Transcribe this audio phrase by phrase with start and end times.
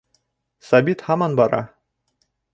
[0.69, 1.61] Сабит һаман бара.